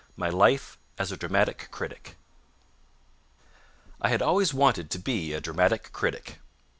MY 0.15 0.29
LIFE 0.31 0.79
AS 0.97 1.11
A 1.11 1.17
DRAMATIC 1.17 1.67
CRITIC 1.69 2.15
I 4.01 4.09
had 4.09 4.23
always 4.23 4.51
wanted 4.51 4.89
to 4.89 4.97
be 4.97 5.31
a 5.33 5.39
dramatic 5.39 5.91
critic. 5.91 6.39